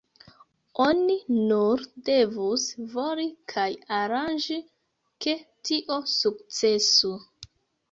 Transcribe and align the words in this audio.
Oni 0.85 1.17
nur 1.51 1.83
devus 2.09 2.63
voli 2.95 3.27
kaj 3.55 3.67
aranĝi, 3.99 4.59
ke 5.27 5.37
tio 5.71 6.01
sukcesu. 6.17 7.17